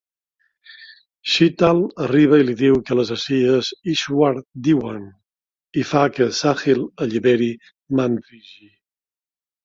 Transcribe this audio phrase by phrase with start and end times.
[1.31, 4.31] Sheetal arriba i li diu que l'assassí és Ishwar
[4.67, 5.03] Dewan,
[5.81, 7.51] i fa que Sahil alliberi
[8.01, 8.71] Mantriji.